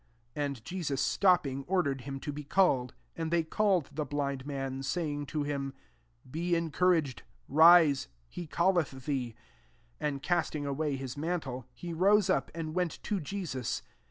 49 0.33 0.45
And 0.47 0.65
Jesus 0.65 0.99
stopping, 0.99 1.63
or 1.67 1.83
dered 1.83 2.01
him 2.01 2.19
to 2.21 2.33
be 2.33 2.43
called: 2.43 2.95
and 3.15 3.29
they 3.29 3.43
called 3.43 3.91
the 3.93 4.03
blind 4.03 4.47
man, 4.47 4.81
say 4.81 5.11
ing 5.11 5.27
to 5.27 5.43
him," 5.43 5.75
Be 6.37 6.55
encouraged, 6.55 7.21
rise; 7.47 8.07
he 8.27 8.47
calleth 8.47 9.05
thee." 9.05 9.35
50 9.99 10.05
And 10.07 10.23
castitig 10.23 10.65
away 10.65 10.95
his 10.95 11.17
mantle, 11.17 11.67
he 11.71 11.93
rose 11.93 12.31
up, 12.31 12.49
and 12.55 12.73
went 12.73 12.97
to 13.03 13.19
Jesus. 13.19 13.83